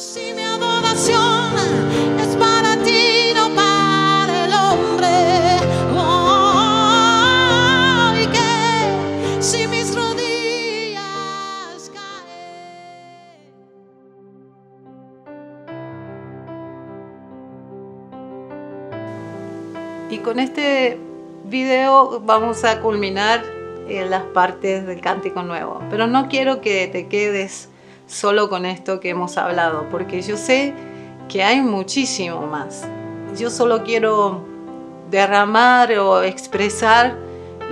Si 0.00 0.32
mi 0.32 0.40
adoración 0.40 1.52
es 2.18 2.34
para 2.36 2.82
ti, 2.82 3.34
no 3.34 3.54
para 3.54 4.46
el 4.46 4.52
hombre. 4.54 5.58
Oh, 5.94 7.34
y 8.18 8.26
que 8.28 9.42
si 9.42 9.66
mis 9.66 9.94
rodillas 9.94 11.02
caen. 11.92 12.24
Y 20.10 20.16
con 20.20 20.38
este 20.38 20.98
video 21.44 22.20
vamos 22.20 22.64
a 22.64 22.80
culminar 22.80 23.44
eh, 23.86 24.06
las 24.08 24.22
partes 24.22 24.86
del 24.86 25.02
cántico 25.02 25.42
nuevo. 25.42 25.82
Pero 25.90 26.06
no 26.06 26.28
quiero 26.28 26.62
que 26.62 26.86
te 26.86 27.06
quedes 27.08 27.69
solo 28.10 28.48
con 28.50 28.66
esto 28.66 29.00
que 29.00 29.10
hemos 29.10 29.36
hablado, 29.38 29.86
porque 29.90 30.20
yo 30.20 30.36
sé 30.36 30.74
que 31.28 31.44
hay 31.44 31.60
muchísimo 31.60 32.46
más. 32.46 32.86
Yo 33.38 33.50
solo 33.50 33.84
quiero 33.84 34.44
derramar 35.10 35.92
o 35.98 36.22
expresar 36.22 37.16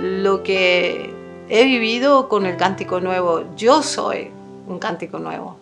lo 0.01 0.41
que 0.41 1.13
he 1.49 1.65
vivido 1.65 2.29
con 2.29 2.45
el 2.45 2.55
cántico 2.55 3.01
nuevo. 3.01 3.43
Yo 3.57 3.83
soy 3.83 4.31
un 4.67 4.79
cántico 4.79 5.19
nuevo 5.19 5.57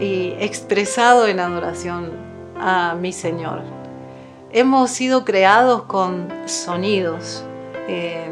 y 0.00 0.34
expresado 0.40 1.28
en 1.28 1.38
adoración 1.38 2.10
a 2.58 2.96
mi 3.00 3.12
Señor. 3.12 3.62
Hemos 4.52 4.90
sido 4.90 5.24
creados 5.24 5.82
con 5.82 6.28
sonidos, 6.46 7.44
eh, 7.86 8.28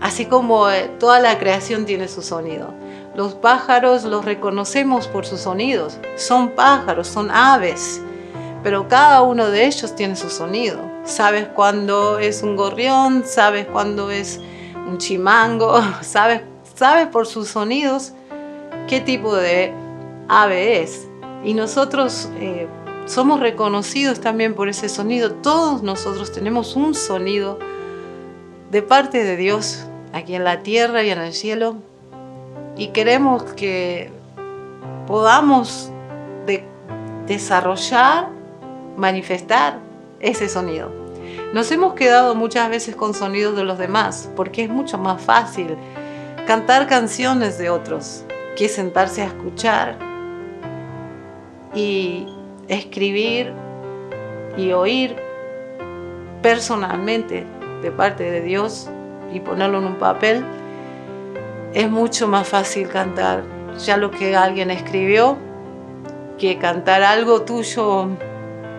así 0.00 0.24
como 0.24 0.70
eh, 0.70 0.90
toda 0.98 1.20
la 1.20 1.38
creación 1.38 1.84
tiene 1.84 2.08
su 2.08 2.22
sonido. 2.22 2.72
Los 3.18 3.34
pájaros 3.34 4.04
los 4.04 4.24
reconocemos 4.24 5.08
por 5.08 5.26
sus 5.26 5.40
sonidos. 5.40 5.98
Son 6.14 6.50
pájaros, 6.50 7.08
son 7.08 7.32
aves, 7.32 8.00
pero 8.62 8.86
cada 8.86 9.22
uno 9.22 9.50
de 9.50 9.66
ellos 9.66 9.96
tiene 9.96 10.14
su 10.14 10.30
sonido. 10.30 10.78
Sabes 11.02 11.48
cuándo 11.48 12.20
es 12.20 12.44
un 12.44 12.54
gorrión, 12.54 13.24
sabes 13.26 13.66
cuándo 13.66 14.12
es 14.12 14.40
un 14.86 14.98
chimango, 14.98 15.82
sabes, 16.00 16.42
sabes 16.76 17.08
por 17.08 17.26
sus 17.26 17.48
sonidos 17.48 18.12
qué 18.86 19.00
tipo 19.00 19.34
de 19.34 19.72
ave 20.28 20.80
es. 20.80 21.08
Y 21.42 21.54
nosotros 21.54 22.28
eh, 22.36 22.68
somos 23.06 23.40
reconocidos 23.40 24.20
también 24.20 24.54
por 24.54 24.68
ese 24.68 24.88
sonido. 24.88 25.32
Todos 25.32 25.82
nosotros 25.82 26.30
tenemos 26.30 26.76
un 26.76 26.94
sonido 26.94 27.58
de 28.70 28.80
parte 28.80 29.24
de 29.24 29.36
Dios 29.36 29.86
aquí 30.12 30.36
en 30.36 30.44
la 30.44 30.62
tierra 30.62 31.02
y 31.02 31.10
en 31.10 31.18
el 31.18 31.32
cielo. 31.32 31.78
Y 32.78 32.88
queremos 32.88 33.42
que 33.42 34.10
podamos 35.06 35.90
de- 36.46 36.64
desarrollar, 37.26 38.28
manifestar 38.96 39.78
ese 40.20 40.48
sonido. 40.48 40.90
Nos 41.52 41.70
hemos 41.72 41.94
quedado 41.94 42.34
muchas 42.34 42.70
veces 42.70 42.94
con 42.96 43.14
sonidos 43.14 43.56
de 43.56 43.64
los 43.64 43.78
demás 43.78 44.30
porque 44.36 44.64
es 44.64 44.70
mucho 44.70 44.96
más 44.96 45.20
fácil 45.20 45.76
cantar 46.46 46.86
canciones 46.86 47.58
de 47.58 47.68
otros 47.68 48.24
que 48.56 48.68
sentarse 48.68 49.22
a 49.22 49.26
escuchar 49.26 49.98
y 51.74 52.26
escribir 52.68 53.52
y 54.56 54.72
oír 54.72 55.16
personalmente 56.42 57.46
de 57.82 57.90
parte 57.90 58.30
de 58.30 58.40
Dios 58.40 58.88
y 59.32 59.40
ponerlo 59.40 59.78
en 59.78 59.84
un 59.84 59.96
papel, 59.96 60.44
es 61.78 61.88
mucho 61.88 62.26
más 62.26 62.48
fácil 62.48 62.88
cantar 62.88 63.44
ya 63.78 63.96
lo 63.96 64.10
que 64.10 64.34
alguien 64.34 64.70
escribió 64.72 65.38
que 66.36 66.58
cantar 66.58 67.04
algo 67.04 67.42
tuyo 67.42 68.08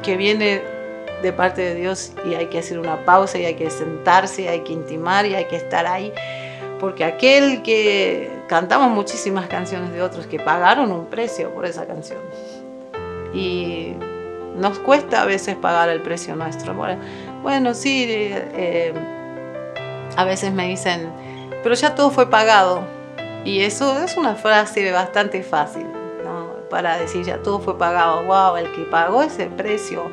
que 0.03 0.17
viene 0.17 0.61
de 1.22 1.33
parte 1.33 1.61
de 1.61 1.75
Dios 1.75 2.11
y 2.25 2.33
hay 2.33 2.47
que 2.47 2.59
hacer 2.59 2.78
una 2.78 3.06
pausa 3.06 3.38
y 3.38 3.45
hay 3.45 3.56
que 3.56 3.69
sentarse, 3.69 4.44
y 4.44 4.47
hay 4.47 4.61
que 4.61 4.73
intimar 4.73 5.25
y 5.25 5.35
hay 5.35 5.46
que 5.46 5.56
estar 5.56 5.85
ahí. 5.85 6.13
Porque 6.79 7.03
aquel 7.03 7.62
que 7.62 8.31
cantamos 8.47 8.90
muchísimas 8.91 9.47
canciones 9.47 9.91
de 9.91 10.02
otros 10.02 10.28
que 10.28 10.40
pagaron 10.40 10.91
un 10.91 11.06
precio 11.07 11.53
por 11.53 11.66
esa 11.66 11.85
canción 11.85 12.19
y 13.34 13.94
nos 14.56 14.79
cuesta 14.79 15.22
a 15.22 15.25
veces 15.25 15.56
pagar 15.56 15.90
el 15.90 16.02
precio 16.02 16.35
nuestro. 16.35 16.73
Bueno, 16.73 17.02
bueno 17.44 17.73
sí, 17.73 18.06
eh, 18.09 18.47
eh, 18.56 18.94
a 20.16 20.23
veces 20.23 20.53
me 20.53 20.68
dicen, 20.68 21.09
pero 21.63 21.75
ya 21.75 21.96
todo 21.96 22.09
fue 22.12 22.29
pagado. 22.29 22.98
Y 23.45 23.61
eso 23.61 23.97
es 24.03 24.17
una 24.17 24.35
frase 24.35 24.91
bastante 24.91 25.44
fácil. 25.44 25.85
Para 26.69 26.97
decir, 26.97 27.23
ya 27.23 27.41
todo 27.41 27.59
fue 27.59 27.79
pagado. 27.79 28.23
Wow, 28.25 28.57
el 28.57 28.72
que 28.73 28.83
pagó 28.83 29.23
ese 29.23 29.47
precio. 29.47 30.11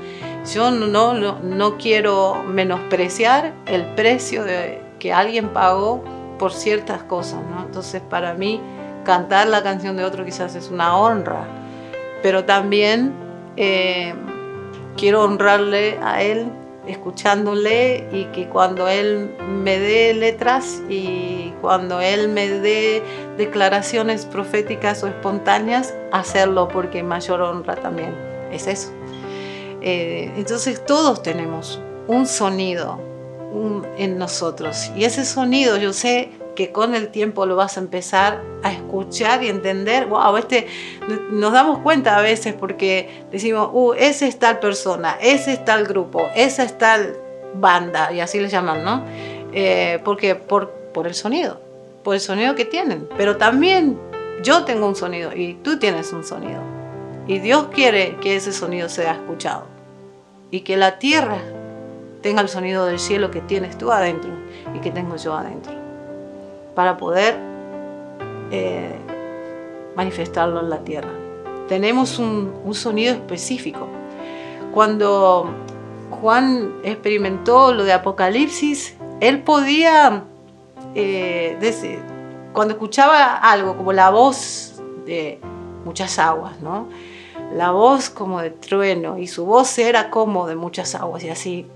Yo 0.54 0.70
no, 0.70 1.12
no, 1.12 1.76
quiero 1.76 2.42
menospreciar 2.44 3.52
el 3.66 3.84
precio 3.94 4.44
que 4.98 5.12
alguien 5.12 5.50
pagó 5.50 6.02
por 6.38 6.52
ciertas 6.52 7.02
cosas, 7.02 7.40
¿no? 7.50 7.66
Entonces, 7.66 8.00
para 8.00 8.32
mí, 8.32 8.62
cantar 9.04 9.48
la 9.48 9.62
canción 9.62 9.98
de 9.98 10.04
otro 10.04 10.24
quizás 10.24 10.54
es 10.54 10.70
una 10.70 10.96
honra 10.96 11.46
pero 12.26 12.44
también 12.44 13.12
eh, 13.56 14.12
quiero 14.96 15.22
honrarle 15.22 15.96
a 16.02 16.22
él 16.22 16.50
escuchándole 16.86 18.08
y 18.12 18.24
que 18.26 18.48
cuando 18.48 18.88
él 18.88 19.30
me 19.48 19.78
dé 19.78 20.14
letras 20.14 20.82
y 20.88 21.52
cuando 21.60 22.00
él 22.00 22.28
me 22.28 22.48
dé 22.48 23.02
declaraciones 23.36 24.24
proféticas 24.24 25.02
o 25.02 25.08
espontáneas, 25.08 25.94
hacerlo 26.12 26.68
porque 26.68 27.02
mayor 27.02 27.42
honra 27.42 27.76
también 27.76 28.14
es 28.52 28.66
eso. 28.66 28.92
Eh, 29.82 30.32
entonces 30.36 30.84
todos 30.84 31.22
tenemos 31.22 31.80
un 32.06 32.26
sonido 32.26 33.00
en 33.96 34.18
nosotros 34.18 34.90
y 34.96 35.04
ese 35.04 35.24
sonido 35.24 35.78
yo 35.78 35.92
sé 35.92 36.30
que 36.56 36.72
con 36.72 36.96
el 36.96 37.10
tiempo 37.10 37.46
lo 37.46 37.54
vas 37.54 37.76
a 37.76 37.80
empezar 37.80 38.42
a 38.64 38.72
escuchar 38.72 39.44
y 39.44 39.48
entender, 39.48 40.06
wow, 40.06 40.36
este, 40.36 40.66
nos 41.30 41.52
damos 41.52 41.78
cuenta 41.78 42.16
a 42.16 42.22
veces 42.22 42.54
porque 42.54 43.24
decimos, 43.30 43.70
uh, 43.72 43.92
ese 43.92 44.26
es 44.26 44.40
tal 44.40 44.58
persona, 44.58 45.16
ese 45.20 45.52
es 45.52 45.64
tal 45.64 45.86
grupo, 45.86 46.28
esa 46.34 46.64
es 46.64 46.76
tal 46.76 47.16
banda, 47.54 48.12
y 48.12 48.18
así 48.18 48.40
le 48.40 48.48
llaman, 48.48 48.84
¿no? 48.84 49.04
Eh, 49.52 50.00
porque 50.04 50.34
por, 50.34 50.70
por 50.92 51.06
el 51.06 51.14
sonido, 51.14 51.60
por 52.02 52.14
el 52.14 52.20
sonido 52.20 52.56
que 52.56 52.64
tienen. 52.64 53.08
Pero 53.16 53.36
también 53.36 53.98
yo 54.42 54.64
tengo 54.64 54.88
un 54.88 54.96
sonido 54.96 55.32
y 55.34 55.54
tú 55.62 55.78
tienes 55.78 56.12
un 56.12 56.24
sonido. 56.24 56.60
Y 57.26 57.38
Dios 57.38 57.68
quiere 57.72 58.16
que 58.20 58.36
ese 58.36 58.52
sonido 58.52 58.88
sea 58.88 59.12
escuchado. 59.12 59.66
Y 60.50 60.60
que 60.60 60.76
la 60.76 60.98
tierra 60.98 61.38
tenga 62.22 62.40
el 62.40 62.48
sonido 62.48 62.86
del 62.86 62.98
cielo 62.98 63.30
que 63.30 63.40
tienes 63.40 63.76
tú 63.78 63.90
adentro 63.90 64.30
y 64.74 64.80
que 64.80 64.90
tengo 64.90 65.16
yo 65.16 65.34
adentro. 65.34 65.75
Para 66.76 66.96
poder 66.96 67.36
eh, 68.52 68.94
manifestarlo 69.96 70.60
en 70.60 70.70
la 70.70 70.84
tierra. 70.84 71.10
Tenemos 71.68 72.20
un, 72.20 72.52
sonido 72.72 73.14
específico. 73.14 73.88
Cuando 74.72 75.48
Juan 76.20 76.74
experimentó 76.84 77.72
lo 77.72 77.82
de 77.82 77.92
Apocalipsis, 77.92 78.94
él 79.20 79.42
podía, 79.42 80.24
eh, 80.94 81.58
cuando 82.52 82.74
escuchaba 82.74 83.36
algo 83.36 83.76
como 83.76 83.92
la 83.92 84.10
voz 84.10 84.80
de 85.06 85.40
muchas 85.84 86.18
aguas, 86.18 86.60
¿no? 86.60 86.88
La 87.54 87.70
voz 87.70 88.10
como 88.10 88.40
de 88.42 88.50
trueno 88.50 89.18
y 89.18 89.26
su 89.26 89.46
voz 89.46 89.78
era 89.78 90.10
como 90.10 90.46
de 90.46 90.56
muchas 90.56 90.94
aguas 90.94 91.24
y 91.24 91.30
así. 91.30 91.66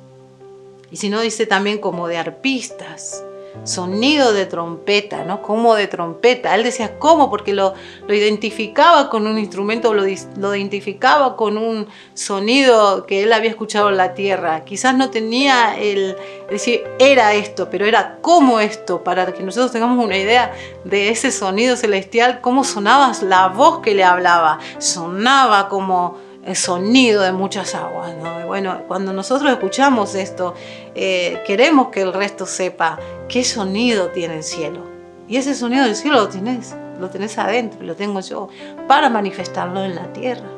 Y 0.90 0.96
si 0.96 1.08
no 1.08 1.20
dice 1.20 1.46
también 1.46 1.78
como 1.78 2.06
de 2.06 2.18
arpistas, 2.18 3.24
sonido 3.64 4.32
de 4.32 4.46
trompeta, 4.46 5.24
¿no? 5.24 5.42
Como 5.42 5.74
de 5.74 5.86
trompeta. 5.86 6.54
Él 6.54 6.62
decía, 6.62 6.98
¿cómo? 6.98 7.30
Porque 7.30 7.52
lo, 7.52 7.74
lo 8.06 8.14
identificaba 8.14 9.10
con 9.10 9.26
un 9.26 9.38
instrumento, 9.38 9.92
lo, 9.92 10.04
lo 10.36 10.54
identificaba 10.54 11.36
con 11.36 11.58
un 11.58 11.86
sonido 12.14 13.06
que 13.06 13.22
él 13.22 13.32
había 13.32 13.50
escuchado 13.50 13.90
en 13.90 13.96
la 13.96 14.14
tierra. 14.14 14.64
Quizás 14.64 14.94
no 14.94 15.10
tenía 15.10 15.78
el 15.78 16.16
decir, 16.48 16.84
era 16.98 17.34
esto, 17.34 17.68
pero 17.70 17.86
era 17.86 18.18
como 18.20 18.60
esto, 18.60 19.02
para 19.04 19.32
que 19.32 19.42
nosotros 19.42 19.72
tengamos 19.72 20.04
una 20.04 20.16
idea 20.16 20.52
de 20.84 21.10
ese 21.10 21.30
sonido 21.30 21.76
celestial, 21.76 22.40
cómo 22.40 22.64
sonaba 22.64 23.12
la 23.22 23.48
voz 23.48 23.80
que 23.80 23.94
le 23.94 24.04
hablaba. 24.04 24.58
Sonaba 24.78 25.68
como 25.68 26.29
el 26.44 26.56
sonido 26.56 27.22
de 27.22 27.32
muchas 27.32 27.74
aguas. 27.74 28.12
bueno, 28.46 28.82
cuando 28.88 29.12
nosotros 29.12 29.50
escuchamos 29.52 30.14
esto, 30.14 30.54
eh, 30.94 31.42
queremos 31.46 31.88
que 31.88 32.02
el 32.02 32.12
resto 32.12 32.46
sepa 32.46 32.98
qué 33.28 33.44
sonido 33.44 34.08
tiene 34.08 34.36
el 34.36 34.42
cielo. 34.42 34.80
Y 35.28 35.36
ese 35.36 35.54
sonido 35.54 35.84
del 35.84 35.94
cielo 35.94 36.20
lo 36.20 36.28
tenés, 36.28 36.74
lo 36.98 37.10
adentro, 37.42 37.82
lo 37.82 37.94
tengo 37.94 38.20
yo, 38.20 38.48
para 38.88 39.08
manifestarlo 39.08 39.84
en 39.84 39.94
la 39.94 40.12
tierra. 40.12 40.48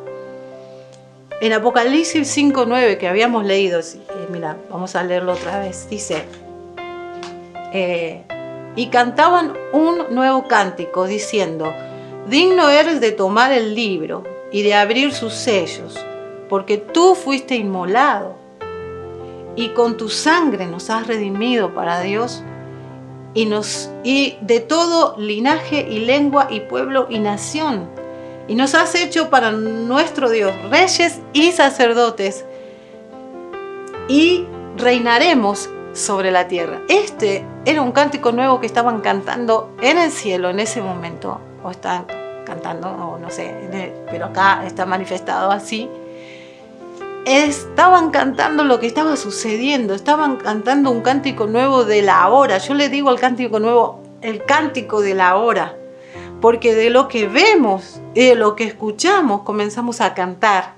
En 1.41 1.53
Apocalipsis 1.53 2.37
5.9 2.37 2.99
que 2.99 3.09
habíamos 3.09 3.45
leído, 3.45 3.81
eh, 3.81 3.83
mira, 4.31 4.57
vamos 4.71 4.95
a 4.95 5.03
leerlo 5.03 5.33
otra 5.33 5.59
vez, 5.59 5.89
dice, 5.91 6.25
eh, 7.73 8.23
y 8.77 8.87
cantaban 8.87 9.53
un 9.73 10.15
nuevo 10.15 10.47
cántico 10.47 11.07
diciendo, 11.07 11.73
digno 12.29 12.71
eres 12.71 13.01
de 13.01 13.11
tomar 13.11 13.53
el 13.53 13.75
libro 13.75 14.23
y 14.53 14.63
de 14.63 14.75
abrir 14.75 15.13
sus 15.13 15.33
sellos, 15.33 15.99
porque 16.49 16.77
tú 16.77 17.15
fuiste 17.15 17.57
inmolado 17.57 18.37
y 19.57 19.71
con 19.71 19.97
tu 19.97 20.09
sangre 20.09 20.67
nos 20.67 20.91
has 20.91 21.07
redimido 21.07 21.75
para 21.75 22.01
Dios 22.01 22.43
y, 23.35 23.47
nos, 23.47 23.91
y 24.05 24.37
de 24.43 24.61
todo 24.61 25.17
linaje 25.19 25.87
y 25.89 26.01
lengua 26.01 26.49
y 26.51 26.61
pueblo 26.61 27.07
y 27.09 27.19
nación. 27.19 27.89
Y 28.49 28.55
nos 28.55 28.75
has 28.75 28.95
hecho 28.95 29.31
para 29.31 29.53
nuestro 29.53 30.29
Dios 30.29 30.53
reyes 30.71 31.21
y 31.33 31.53
sacerdotes 31.53 32.45
y 34.09 34.47
reinaremos 34.77 35.71
sobre 35.95 36.31
la 36.31 36.49
tierra. 36.49 36.83
Este 36.89 37.45
era 37.65 37.83
un 37.83 37.93
cántico 37.93 38.33
nuevo 38.33 38.61
que 38.61 38.67
estaban 38.67 39.01
cantando 39.01 39.75
en 39.81 39.99
el 39.99 40.11
cielo 40.11 40.51
en 40.51 40.61
ese 40.61 40.83
momento, 40.83 41.41
o 41.63 41.71
están 41.71 42.07
cantando, 42.45 42.89
o 42.89 43.19
no 43.19 43.31
sé, 43.31 43.93
pero 44.11 44.27
acá 44.27 44.65
está 44.67 44.87
manifestado 44.87 45.51
así. 45.51 45.89
Estaban 47.25 48.11
cantando 48.11 48.65
lo 48.65 48.81
que 48.81 48.87
estaba 48.87 49.17
sucediendo, 49.17 49.95
estaban 49.95 50.37
cantando 50.37 50.91
un 50.91 51.03
cántico 51.03 51.47
nuevo 51.47 51.85
de 51.85 52.03
la 52.03 52.29
hora. 52.29 52.59
Yo 52.59 52.75
le 52.75 52.89
digo 52.89 53.11
al 53.11 53.21
cántico 53.21 53.61
nuevo, 53.61 54.01
el 54.23 54.45
cántico 54.45 55.01
de 55.01 55.15
la 55.15 55.37
hora, 55.37 55.77
porque 56.41 56.75
de 56.75 56.91
lo 56.91 57.09
que 57.09 57.29
vemos 57.29 58.01
y 58.15 58.27
de 58.27 58.35
lo 58.35 58.57
que 58.57 58.65
escuchamos 58.65 59.43
comenzamos 59.43 60.01
a 60.01 60.15
cantar. 60.15 60.75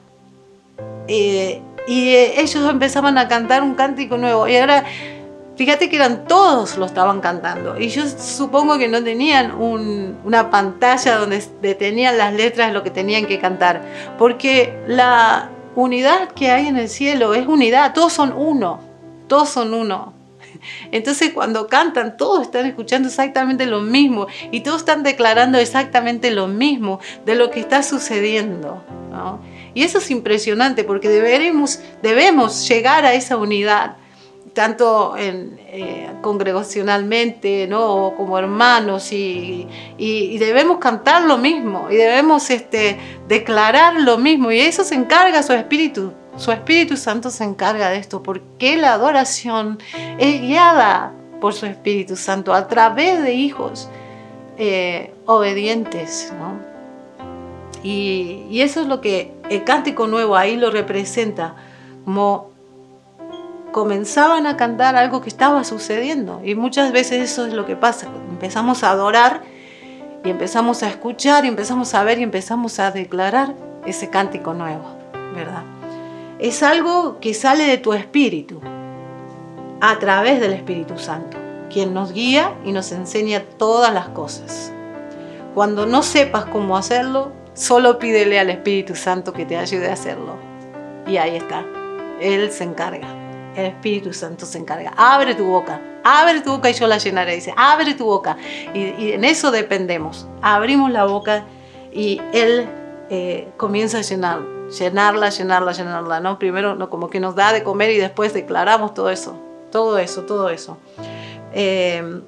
Eh, 1.09 1.63
y 1.87 2.09
eh, 2.11 2.41
ellos 2.41 2.69
empezaban 2.71 3.19
a 3.19 3.29
cantar 3.29 3.63
un 3.63 3.75
cántico 3.75 4.17
nuevo. 4.17 4.49
Y 4.49 4.57
ahora, 4.57 4.85
fíjate 5.57 5.89
que 5.89 5.97
eran 5.97 6.27
todos 6.27 6.77
lo 6.77 6.87
estaban 6.87 7.21
cantando. 7.21 7.79
Y 7.79 7.89
yo 7.89 8.07
supongo 8.09 8.79
que 8.79 8.89
no 8.89 9.03
tenían 9.03 9.53
una 9.53 10.51
pantalla 10.51 11.17
donde 11.17 11.43
detenían 11.61 12.19
las 12.19 12.35
letras 12.35 12.73
lo 12.73 12.83
que 12.83 12.91
tenían 12.91 13.27
que 13.27 13.39
cantar. 13.39 13.83
Porque 14.19 14.79
la 14.87 15.51
unidad 15.75 16.29
que 16.33 16.51
hay 16.51 16.67
en 16.69 16.77
el 16.77 16.89
cielo 16.89 17.35
es 17.35 17.47
unidad. 17.47 17.95
Todos 17.95 18.13
son 18.13 18.33
uno. 18.33 18.81
Todos 19.29 19.49
son 19.49 19.75
uno. 19.75 20.15
Entonces 20.93 21.33
cuando 21.33 21.67
cantan, 21.67 22.17
todos 22.17 22.43
están 22.43 22.67
escuchando 22.67 23.09
exactamente 23.09 23.67
lo 23.67 23.81
mismo 23.81 24.27
y 24.51 24.61
todos 24.61 24.79
están 24.79 25.03
declarando 25.03 25.59
exactamente 25.59 26.31
lo 26.31 26.47
mismo 26.47 27.01
de 27.25 27.35
lo 27.35 27.51
que 27.51 27.61
está 27.61 27.83
sucediendo. 27.83 28.85
Y 29.75 29.83
eso 29.83 29.99
es 29.99 30.11
impresionante 30.11 30.85
porque 30.85 31.09
deberemos, 31.09 31.81
debemos 32.03 32.69
llegar 32.69 33.05
a 33.05 33.15
esa 33.15 33.37
unidad, 33.37 33.97
tanto 34.55 35.15
eh, 35.19 36.09
congregacionalmente, 36.23 37.67
¿no? 37.67 38.15
como 38.17 38.39
hermanos, 38.39 39.13
y, 39.13 39.67
debemos 40.39 40.79
cantar 40.79 41.25
lo 41.25 41.37
mismo, 41.37 41.89
y 41.91 41.97
debemos 41.97 42.49
este, 42.51 42.99
declarar 43.29 44.01
lo 44.01 44.17
mismo, 44.17 44.51
y 44.51 44.61
eso 44.61 44.85
se 44.85 44.95
encarga 44.95 45.43
su 45.43 45.53
Espíritu. 45.53 46.13
Su 46.37 46.51
Espíritu 46.51 46.97
Santo 46.97 47.31
se 47.31 47.45
encarga 47.45 47.91
de 47.91 47.99
esto, 47.99 48.23
porque 48.23 48.77
la 48.77 48.95
adoración 48.95 49.79
es 50.19 50.41
guiada 50.41 51.13
por 51.41 51.53
su 51.53 51.67
Espíritu 51.67 52.17
Santo 52.17 52.55
a 52.55 52.67
través 52.69 53.23
de 53.23 53.35
hijos 53.35 53.89
eh, 54.57 55.13
obedientes, 55.27 56.33
¿no? 56.39 56.59
Y, 57.83 58.61
eso 58.61 58.81
es 58.81 58.87
lo 58.87 59.01
que 59.01 59.33
el 59.51 59.63
cántico 59.65 60.07
nuevo 60.07 60.37
ahí 60.37 60.57
lo 60.57 60.71
representa, 60.71 61.55
como 62.05 62.54
comenzaban 63.75 64.47
a 64.47 64.57
cantar 64.57 64.95
algo 64.95 65.21
que 65.21 65.29
estaba 65.29 65.65
sucediendo. 65.65 66.41
Y 66.45 66.55
muchas 66.55 66.93
veces 66.93 67.33
eso 67.33 67.45
es 67.45 67.55
lo 67.55 67.67
que 67.67 67.75
pasa. 67.75 68.07
Empezamos 68.31 68.85
a 68.85 68.91
adorar 68.91 69.43
y 70.25 70.31
empezamos 70.31 70.85
a 70.85 70.89
escuchar 70.89 71.45
y 71.45 71.49
empezamos 71.49 71.93
a 71.93 72.05
ver 72.05 72.21
y 72.21 72.23
empezamos 72.23 72.79
a 72.79 72.93
declarar 72.93 73.53
ese 73.85 74.11
cántico 74.11 74.55
nuevo, 74.55 74.85
¿verdad? 75.35 75.65
Es 76.39 76.63
algo 76.63 77.19
que 77.19 77.35
sale 77.35 77.65
de 77.65 77.79
tu 77.79 77.95
espíritu, 77.95 78.61
a 79.81 79.99
través 79.99 80.41
del 80.41 80.53
Espíritu 80.53 80.97
Santo, 80.97 81.37
quien 81.69 81.93
nos 81.95 82.13
guía 82.13 82.55
y 82.65 82.71
nos 82.71 82.93
enseña 82.93 83.43
todas 83.59 83.93
las 83.93 84.09
cosas. 84.11 84.73
Cuando 85.53 85.85
no 85.85 86.05
sepas 86.05 86.45
cómo 86.45 86.77
hacerlo, 86.77 87.33
Solo 87.55 88.01
pídele 88.01 88.41
al 88.41 88.51
Espíritu 88.51 88.97
Santo 88.97 89.33
que 89.33 89.47
te 89.47 89.57
ayude 89.57 89.89
a 89.89 89.93
hacerlo. 89.93 90.35
Y 91.07 91.19
ahí 91.19 91.37
está. 91.37 91.65
Él 92.21 92.51
se 92.51 92.65
encarga. 92.65 93.24
El 93.55 93.67
Espíritu 93.67 94.13
Santo 94.13 94.47
se 94.47 94.59
encarga. 94.59 94.93
Abre 94.97 95.35
tu 95.35 95.45
boca. 95.45 95.81
Abre 96.03 96.41
tu 96.41 96.53
boca 96.53 96.71
y 96.71 96.75
yo 96.75 96.87
la 96.87 96.99
llenaré. 96.99 97.37
Dice, 97.37 97.55
abre 97.57 97.95
tu 97.95 98.05
boca. 98.05 98.37
Y, 98.75 99.13
en 99.13 99.25
eso 99.25 99.51
dependemos. 99.51 100.27
Abrimos 100.43 100.91
la 100.91 101.05
boca 101.05 101.45
y 101.93 102.21
Él 102.33 102.67
eh, 103.11 103.49
comienza 103.57 103.99
a 103.99 104.03
llenar. 104.03 104.41
Llenarla, 104.79 105.31
llenarla, 105.31 105.73
llenarla. 105.73 106.21
¿no? 106.21 106.39
Primero 106.39 106.75
no, 106.75 106.91
como 106.91 107.09
que 107.11 107.21
nos 107.21 107.35
da 107.35 107.53
de 107.53 107.63
comer 107.63 107.91
y 107.91 107.99
después 107.99 108.35
declaramos 108.35 108.95
todo 108.95 109.11
eso. 109.11 109.39
Todo 109.71 109.99
eso, 109.99 110.23
todo 110.23 110.51
eso. 110.51 110.79
Eh, 111.53 112.23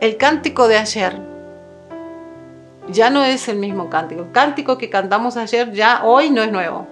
el 0.00 0.16
cántico 0.16 0.68
de 0.68 0.76
ayer 0.76 1.18
ya 2.90 3.10
no 3.10 3.24
es 3.24 3.48
el 3.48 3.58
mismo 3.58 3.90
cántico. 3.90 4.22
El 4.22 4.32
cántico 4.32 4.78
que 4.78 4.90
cantamos 4.90 5.36
ayer 5.36 5.72
ya 5.72 6.02
hoy 6.04 6.30
no 6.30 6.42
es 6.42 6.52
nuevo. 6.52 6.86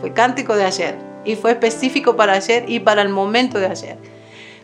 Fue 0.00 0.12
cántico 0.12 0.56
de 0.56 0.64
ayer 0.64 1.03
y 1.24 1.36
fue 1.36 1.52
específico 1.52 2.16
para 2.16 2.34
ayer 2.34 2.64
y 2.68 2.80
para 2.80 3.02
el 3.02 3.08
momento 3.08 3.58
de 3.58 3.66
ayer. 3.66 3.98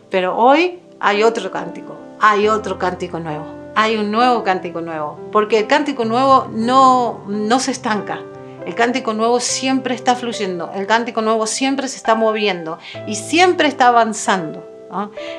Pero 0.09 0.37
hoy 0.37 0.79
hay 0.99 1.23
otro 1.23 1.51
cántico, 1.51 1.95
hay 2.19 2.47
otro 2.47 2.77
cántico 2.77 3.19
nuevo, 3.19 3.45
hay 3.75 3.97
un 3.97 4.11
nuevo 4.11 4.43
cántico 4.43 4.81
nuevo, 4.81 5.19
porque 5.31 5.59
el 5.59 5.67
cántico 5.67 6.05
nuevo 6.05 6.47
no, 6.51 7.23
no 7.27 7.59
se 7.59 7.71
estanca. 7.71 8.19
El 8.65 8.75
cántico 8.75 9.13
nuevo 9.13 9.39
siempre 9.39 9.95
está 9.95 10.15
fluyendo, 10.15 10.69
el 10.75 10.85
cántico 10.85 11.23
nuevo 11.23 11.47
siempre 11.47 11.87
se 11.87 11.97
está 11.97 12.13
moviendo 12.13 12.77
y 13.07 13.15
siempre 13.15 13.67
está 13.67 13.87
avanzando. 13.87 14.67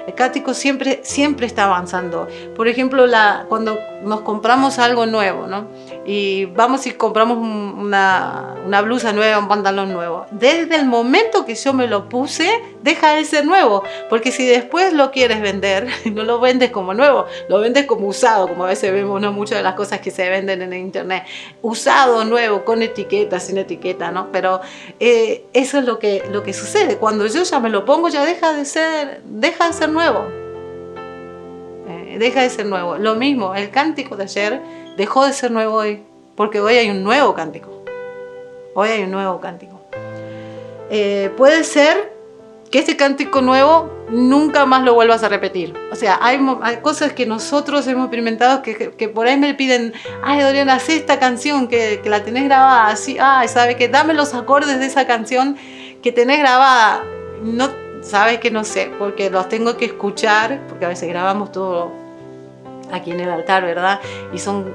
El 0.07 0.15
cántico 0.15 0.55
siempre, 0.55 1.01
siempre 1.03 1.47
está 1.47 1.65
avanzando. 1.65 2.27
Por 2.57 2.69
ejemplo, 2.69 3.07
la, 3.07 3.45
cuando 3.49 3.79
nos 4.05 4.21
compramos 4.23 4.79
algo 4.79 5.07
nuevo, 5.07 5.47
¿no? 5.47 5.67
y 6.05 6.47
vamos 6.47 6.87
y 6.87 6.93
compramos 6.93 7.39
una, 7.39 8.57
blusa 8.83 9.13
nueva, 9.13 9.39
un 9.39 9.49
pantalón 9.49 9.93
nuevo. 9.93 10.27
Desde 10.33 10.77
el 10.77 10.87
momento 10.87 11.45
que 11.45 11.55
yo 11.55 11.73
me 11.73 11.87
lo 11.87 12.09
puse, 12.09 12.49
deja 12.83 13.15
de 13.15 13.25
ser 13.25 13.45
nuevo, 13.45 13.85
porque 14.09 14.33
si 14.33 14.45
después 14.45 14.93
lo 14.93 15.13
quieres 15.13 15.41
vender, 15.41 15.89
no 16.13 16.25
lo 16.25 16.41
vendes 16.41 16.71
como 16.71 16.95
nuevo, 16.95 17.27
lo 17.49 17.61
vendes 17.61 17.87
como 17.87 18.09
usado, 18.09 18.49
como 18.49 18.65
a 18.65 18.69
veces 18.69 18.93
vemos 18.93 19.21
¿no? 19.21 19.33
muchas 19.33 19.59
de 19.59 19.65
las 19.65 19.75
cosas 19.75 20.01
que 20.01 20.11
se 20.11 20.29
venden 20.29 20.63
en 20.63 20.73
internet. 20.73 21.25
Usado, 21.61 22.25
nuevo, 22.25 22.65
con 22.65 22.83
etiqueta, 22.83 23.39
sin 23.39 23.59
etiqueta, 23.59 24.11
¿no? 24.11 24.33
Pero 24.33 24.61
eh, 24.99 25.47
eso 25.53 25.79
es 25.79 25.85
lo 25.85 25.99
que, 25.99 26.25
lo 26.31 26.43
que 26.43 26.53
sucede. 26.53 26.97
Cuando 26.97 27.27
yo 27.27 27.43
ya 27.43 27.61
me 27.61 27.71
lo 27.71 27.85
pongo, 27.85 28.09
ya 28.09 28.25
deja 28.25 28.53
de 28.53 28.65
ser, 28.65 29.23
deja 29.25 29.69
de 29.69 29.73
ser 29.73 29.89
nuevo. 29.91 30.42
Deja 32.19 32.43
de 32.43 32.51
ser 32.51 32.67
nuevo. 32.67 32.97
Lo 32.97 33.15
mismo, 33.15 33.55
el 33.55 33.71
cántico 33.71 34.17
de 34.17 34.25
ayer 34.25 34.61
dejó 34.97 35.27
de 35.27 35.33
ser 35.33 35.51
nuevo 35.51 35.77
hoy, 35.77 36.03
porque 36.37 36.61
hoy 36.61 36.75
hay 36.75 36.91
un 36.91 37.03
nuevo 37.03 37.35
cántico. 37.35 37.85
Hoy 38.75 38.89
hay 38.89 39.03
un 39.03 39.11
nuevo 39.11 39.41
cántico. 39.41 39.81
Eh, 40.91 41.31
puede 41.37 41.65
ser 41.65 42.13
que 42.71 42.79
este 42.79 42.97
cántico 42.97 43.43
nuevo 43.43 43.91
nunca 44.09 44.65
más 44.65 44.83
lo 44.83 44.95
vuelvas 44.95 45.23
a 45.23 45.29
repetir. 45.29 45.75
O 45.93 45.95
sea, 45.95 46.19
hay, 46.23 46.39
cosas 46.81 47.13
que 47.13 47.27
nosotros 47.27 47.87
hemos 47.87 48.05
experimentado 48.05 48.63
que, 48.63 49.09
por 49.15 49.27
ahí 49.27 49.37
me 49.37 49.55
piden, 49.55 49.93
ay 50.23 50.41
Dorian, 50.41 50.71
haz 50.71 50.89
esta 50.89 51.19
canción 51.19 51.69
que, 51.69 52.01
la 52.05 52.25
tenés 52.25 52.45
grabada 52.45 52.89
así, 52.89 53.19
ay, 53.21 53.49
¿sabes 53.49 53.77
que 53.77 53.89
Dame 53.89 54.15
los 54.15 54.35
acordes 54.35 54.81
de 54.81 54.87
esa 54.87 55.07
canción 55.07 55.57
que 56.03 56.13
tenés 56.13 56.39
grabada. 56.39 57.05
No, 57.43 57.71
sabes 58.03 58.39
que 58.41 58.51
no 58.51 58.65
sé, 58.65 58.91
porque 58.99 59.31
los 59.31 59.49
tengo 59.49 59.77
que 59.77 59.87
escuchar, 59.87 60.61
porque 60.69 60.85
a 60.85 60.89
veces 60.89 61.09
grabamos 61.09 61.53
todo 61.53 62.02
aquí 62.93 63.11
en 63.11 63.21
el 63.21 63.31
altar, 63.31 63.65
¿verdad? 63.65 64.01
Y 64.33 64.39
son 64.39 64.73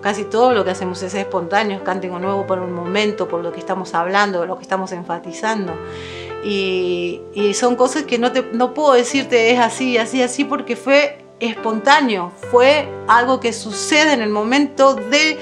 casi 0.00 0.24
todo 0.24 0.52
lo 0.52 0.64
que 0.64 0.70
hacemos 0.70 1.02
es 1.02 1.14
espontáneo, 1.14 1.78
es 1.78 1.82
cántico 1.82 2.18
nuevo 2.18 2.46
por 2.46 2.58
un 2.58 2.72
momento, 2.72 3.28
por 3.28 3.42
lo 3.42 3.52
que 3.52 3.60
estamos 3.60 3.94
hablando, 3.94 4.46
lo 4.46 4.56
que 4.56 4.62
estamos 4.62 4.92
enfatizando. 4.92 5.74
Y, 6.44 7.20
son 7.54 7.76
cosas 7.76 8.04
que 8.04 8.18
no, 8.18 8.32
te, 8.32 8.42
no 8.52 8.74
puedo 8.74 8.92
decirte 8.92 9.50
es 9.50 9.58
así, 9.58 9.98
así, 9.98 10.22
así, 10.22 10.44
porque 10.44 10.76
fue 10.76 11.18
espontáneo, 11.40 12.32
fue 12.50 12.88
algo 13.06 13.40
que 13.40 13.52
sucede 13.52 14.12
en 14.12 14.22
el 14.22 14.30
momento 14.30 14.94
de 14.94 15.38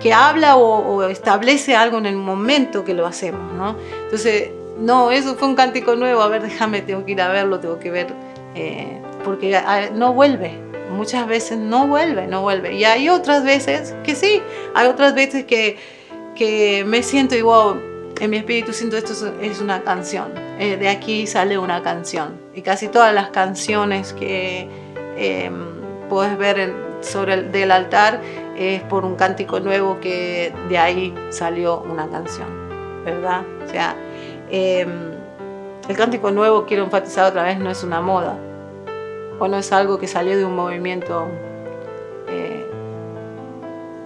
que 0.00 0.12
habla 0.12 0.56
o, 0.56 1.02
establece 1.04 1.74
algo 1.74 1.98
en 1.98 2.06
el 2.06 2.16
momento 2.16 2.84
que 2.84 2.94
lo 2.94 3.06
hacemos, 3.06 3.52
¿no? 3.54 3.76
Entonces, 4.04 4.50
no, 4.78 5.10
eso 5.10 5.34
fue 5.36 5.48
un 5.48 5.54
cántico 5.54 5.96
nuevo, 5.96 6.20
a 6.20 6.28
ver, 6.28 6.42
déjame, 6.42 6.82
tengo 6.82 7.04
que 7.04 7.12
ir 7.12 7.20
a 7.20 7.28
verlo, 7.28 7.60
tengo 7.60 7.78
que 7.78 7.90
ver, 7.90 8.08
eh, 8.54 9.00
porque 9.24 9.56
ah, 9.56 9.88
no 9.92 10.12
vuelve, 10.12 10.58
muchas 10.96 11.26
veces 11.28 11.58
no 11.58 11.86
vuelve, 11.86 12.26
no 12.26 12.42
vuelve. 12.42 12.74
Y 12.74 12.84
hay 12.84 13.08
otras 13.08 13.44
veces 13.44 13.94
que 14.02 14.14
sí, 14.14 14.42
hay 14.74 14.88
otras 14.88 15.14
veces 15.14 15.44
que, 15.44 15.78
que 16.34 16.84
me 16.86 17.02
siento 17.02 17.36
igual, 17.36 17.80
en 18.20 18.30
mi 18.30 18.38
espíritu 18.38 18.72
siento 18.72 18.96
esto 18.96 19.12
es 19.40 19.60
una 19.60 19.82
canción, 19.82 20.32
eh, 20.58 20.76
de 20.76 20.88
aquí 20.88 21.26
sale 21.26 21.58
una 21.58 21.82
canción. 21.82 22.40
Y 22.54 22.62
casi 22.62 22.88
todas 22.88 23.12
las 23.14 23.30
canciones 23.30 24.12
que 24.14 24.68
em, 25.16 25.66
puedes 26.08 26.36
ver 26.38 26.74
sobre 27.00 27.34
el 27.34 27.52
del 27.52 27.70
altar 27.70 28.20
es 28.56 28.82
por 28.82 29.04
un 29.04 29.16
cántico 29.16 29.60
nuevo 29.60 30.00
que 30.00 30.52
de 30.68 30.78
ahí 30.78 31.14
salió 31.30 31.80
una 31.80 32.08
canción, 32.08 32.48
¿verdad? 33.04 33.42
O 33.64 33.68
sea, 33.68 33.94
em, 34.50 34.90
el 35.88 35.96
cántico 35.96 36.30
nuevo, 36.30 36.64
quiero 36.66 36.84
enfatizar 36.84 37.26
otra 37.26 37.44
vez, 37.44 37.58
no 37.58 37.70
es 37.70 37.84
una 37.84 38.00
moda, 38.00 38.36
o 39.38 39.48
no 39.48 39.58
es 39.58 39.72
algo 39.72 39.98
que 39.98 40.06
salió 40.06 40.36
de 40.36 40.44
un 40.44 40.54
movimiento 40.54 41.28
eh, 42.28 42.66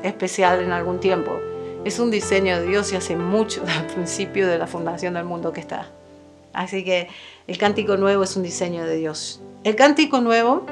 especial 0.03 0.63
en 0.63 0.73
algún 0.73 1.01
tiempo. 1.01 1.39
Es 1.85 1.99
un 1.99 2.11
diseño 2.11 2.61
de 2.61 2.67
Dios 2.67 2.93
y 2.93 2.97
hace 2.97 3.17
mucho, 3.17 3.63
al 3.79 3.87
principio 3.87 4.49
de 4.49 4.59
la 4.59 4.67
fundación 4.67 5.15
del 5.15 5.25
mundo 5.25 5.53
que 5.53 5.61
está. 5.61 5.89
Así 6.53 6.85
que 6.85 7.09
el 7.47 7.59
cántico 7.59 7.97
nuevo 7.97 8.23
es 8.25 8.37
un 8.37 8.43
diseño 8.43 8.85
de 8.85 8.97
Dios. 8.97 9.41
El 9.63 9.77
cántico 9.77 10.21
nuevo 10.21 10.67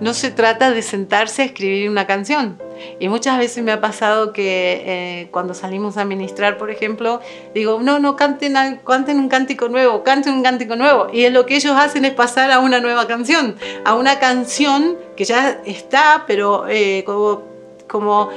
no 0.00 0.14
se 0.14 0.30
trata 0.30 0.70
de 0.70 0.82
sentarse 0.82 1.42
a 1.42 1.44
escribir 1.46 1.90
una 1.90 2.06
canción. 2.06 2.58
Y 2.98 3.08
muchas 3.08 3.38
veces 3.38 3.62
me 3.62 3.72
ha 3.72 3.80
pasado 3.80 4.32
que 4.32 4.82
eh, 4.86 5.28
cuando 5.30 5.54
salimos 5.54 5.96
a 5.96 6.04
ministrar, 6.04 6.58
por 6.58 6.70
ejemplo, 6.70 7.20
digo, 7.54 7.80
no, 7.82 7.98
no, 7.98 8.16
canten, 8.16 8.54
canten 8.86 9.18
un 9.18 9.28
cántico 9.28 9.68
nuevo, 9.68 10.02
canten 10.02 10.34
un 10.34 10.42
cántico 10.42 10.76
nuevo. 10.76 11.08
Y 11.12 11.28
lo 11.30 11.46
que 11.46 11.56
ellos 11.56 11.74
hacen 11.76 12.04
es 12.04 12.12
pasar 12.12 12.50
a 12.50 12.60
una 12.60 12.80
nueva 12.80 13.06
canción, 13.06 13.56
a 13.84 13.94
una 13.94 14.18
canción 14.18 14.96
que 15.16 15.24
ya 15.24 15.60
está, 15.64 16.24
pero 16.26 16.66
eh, 16.68 17.02
como, 17.04 17.42
como, 17.88 18.30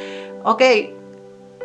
ok, 0.43 0.61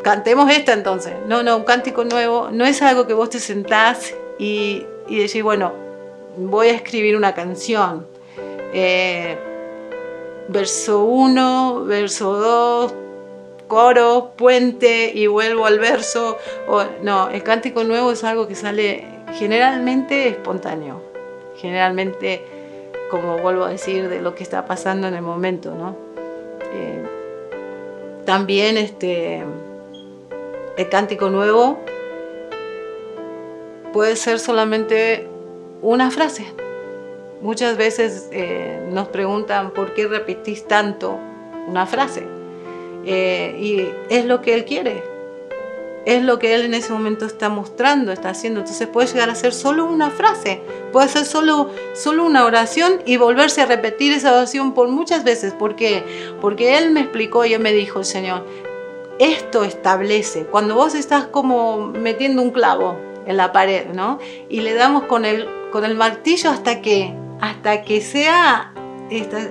cantemos 0.02 0.50
esta 0.50 0.72
entonces. 0.72 1.14
No, 1.26 1.42
no, 1.42 1.56
un 1.56 1.64
cántico 1.64 2.04
nuevo 2.04 2.50
no 2.52 2.64
es 2.64 2.82
algo 2.82 3.06
que 3.06 3.14
vos 3.14 3.30
te 3.30 3.40
sentás 3.40 4.14
y, 4.38 4.84
y 5.08 5.18
decís, 5.18 5.42
bueno, 5.42 5.72
voy 6.36 6.68
a 6.68 6.72
escribir 6.72 7.16
una 7.16 7.34
canción. 7.34 8.06
Eh, 8.72 9.38
verso 10.48 11.04
1, 11.04 11.84
verso 11.84 12.34
2, 12.34 12.94
coro, 13.68 14.32
puente 14.36 15.12
y 15.14 15.26
vuelvo 15.26 15.66
al 15.66 15.78
verso. 15.78 16.38
no, 17.02 17.30
el 17.30 17.42
cántico 17.42 17.84
nuevo 17.84 18.12
es 18.12 18.24
algo 18.24 18.46
que 18.46 18.54
sale 18.54 19.06
generalmente 19.34 20.28
espontáneo, 20.28 21.02
generalmente, 21.56 22.44
como 23.10 23.38
vuelvo 23.38 23.64
a 23.64 23.70
decir, 23.70 24.08
de 24.08 24.20
lo 24.20 24.34
que 24.34 24.42
está 24.42 24.66
pasando 24.66 25.08
en 25.08 25.14
el 25.14 25.22
momento, 25.22 25.74
¿no? 25.74 25.96
Eh, 26.72 27.02
también 28.24 28.76
este, 28.78 29.42
el 30.76 30.88
cántico 30.88 31.30
nuevo 31.30 31.78
puede 33.92 34.16
ser 34.16 34.38
solamente 34.38 35.28
una 35.82 36.10
frase. 36.10 36.46
Muchas 37.44 37.76
veces 37.76 38.30
eh, 38.32 38.80
nos 38.90 39.08
preguntan 39.08 39.72
por 39.72 39.92
qué 39.92 40.08
repetís 40.08 40.66
tanto 40.66 41.20
una 41.68 41.84
frase. 41.84 42.26
Eh, 43.04 43.54
y 43.60 43.86
es 44.08 44.24
lo 44.24 44.40
que 44.40 44.54
Él 44.54 44.64
quiere. 44.64 45.02
Es 46.06 46.22
lo 46.22 46.38
que 46.38 46.54
Él 46.54 46.62
en 46.62 46.72
ese 46.72 46.90
momento 46.90 47.26
está 47.26 47.50
mostrando, 47.50 48.12
está 48.12 48.30
haciendo. 48.30 48.60
Entonces 48.60 48.88
puede 48.88 49.08
llegar 49.08 49.28
a 49.28 49.34
ser 49.34 49.52
solo 49.52 49.84
una 49.84 50.08
frase. 50.08 50.62
Puede 50.90 51.08
ser 51.08 51.26
solo, 51.26 51.68
solo 51.92 52.24
una 52.24 52.46
oración 52.46 53.02
y 53.04 53.18
volverse 53.18 53.60
a 53.60 53.66
repetir 53.66 54.14
esa 54.14 54.32
oración 54.32 54.72
por 54.72 54.88
muchas 54.88 55.22
veces. 55.22 55.52
¿Por 55.52 55.76
qué? 55.76 56.02
Porque 56.40 56.78
Él 56.78 56.92
me 56.92 57.00
explicó 57.00 57.44
y 57.44 57.58
me 57.58 57.74
dijo, 57.74 58.04
Señor, 58.04 58.46
esto 59.18 59.64
establece. 59.64 60.46
Cuando 60.46 60.76
vos 60.76 60.94
estás 60.94 61.26
como 61.26 61.88
metiendo 61.88 62.40
un 62.40 62.52
clavo 62.52 62.96
en 63.26 63.36
la 63.36 63.52
pared, 63.52 63.88
¿no? 63.92 64.18
Y 64.48 64.62
le 64.62 64.72
damos 64.72 65.02
con 65.02 65.26
el, 65.26 65.46
con 65.72 65.84
el 65.84 65.94
martillo 65.94 66.48
hasta 66.48 66.80
que 66.80 67.22
hasta 67.40 67.82
que 67.82 68.00
sea 68.00 68.72